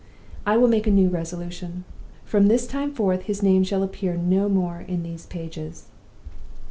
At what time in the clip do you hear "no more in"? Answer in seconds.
4.17-5.03